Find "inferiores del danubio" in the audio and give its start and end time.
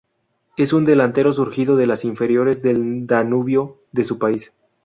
2.05-3.77